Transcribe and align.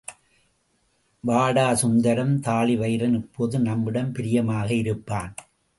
வாடா 1.23 1.73
சுந்தரம், 1.73 2.33
தாழிவயிறன் 2.39 3.13
இப்போது 3.13 3.59
நம்மிடம் 3.59 4.11
பிரியமாக 4.11 4.73
இருப்பான். 4.73 5.33